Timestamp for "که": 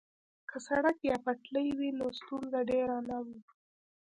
0.49-0.57